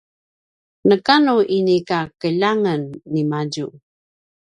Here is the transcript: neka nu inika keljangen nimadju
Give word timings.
neka 0.87 1.15
nu 1.25 1.35
inika 1.57 1.99
keljangen 2.21 2.83
nimadju 3.13 3.67